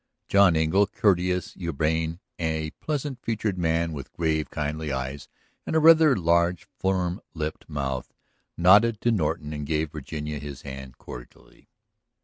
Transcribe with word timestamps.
John 0.27 0.55
Engle, 0.55 0.87
courteous, 0.87 1.55
urbane, 1.63 2.21
a 2.39 2.71
pleasant 2.79 3.19
featured 3.21 3.59
man 3.59 3.93
with 3.93 4.11
grave, 4.13 4.49
kindly 4.49 4.91
eyes 4.91 5.27
and 5.63 5.75
a 5.75 5.79
rather 5.79 6.15
large, 6.15 6.67
firm 6.75 7.21
lipped 7.35 7.69
mouth 7.69 8.11
nodded 8.57 8.99
to 9.01 9.11
Norton 9.11 9.53
and 9.53 9.63
gave 9.67 9.91
Virginia 9.91 10.39
his 10.39 10.63
hand 10.63 10.97
cordially. 10.97 11.69